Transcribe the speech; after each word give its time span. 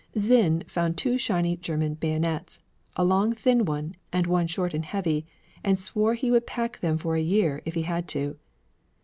Zinn 0.17 0.63
found 0.65 0.97
two 0.97 1.19
shiny 1.19 1.55
German 1.57 1.93
bayonets, 1.93 2.59
a 2.95 3.03
long 3.05 3.33
thin 3.33 3.65
one, 3.65 3.93
and 4.11 4.25
one 4.25 4.47
short 4.47 4.73
and 4.73 4.83
heavy, 4.83 5.27
and 5.63 5.79
swore 5.79 6.15
he 6.15 6.31
would 6.31 6.47
pack 6.47 6.79
them 6.79 6.97
for 6.97 7.15
a 7.15 7.21
year 7.21 7.61
if 7.65 7.75
he 7.75 7.83
had 7.83 8.07
to. 8.07 8.37